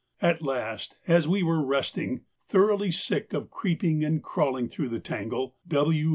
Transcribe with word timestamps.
At 0.19 0.41
last, 0.41 0.95
as 1.07 1.27
we 1.27 1.43
were 1.43 1.63
resting, 1.63 2.21
thoroughly 2.47 2.89
sick 2.89 3.33
of 3.33 3.51
creeping 3.51 4.03
and 4.03 4.23
crawling 4.23 4.67
through 4.67 4.89
the 4.89 4.99
tangle, 4.99 5.57
W. 5.67 6.09